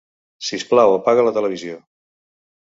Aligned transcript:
Sisplau, 0.47 0.93
apaga 0.95 1.27
la 1.27 1.35
televisió. 1.37 1.79